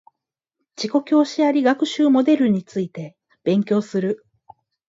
[0.75, 4.25] 自己教師あり学習モデルについて勉強する